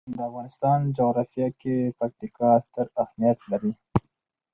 [0.15, 3.71] د افغانستان جغرافیه کې پکتیکا ستر اهمیت لري.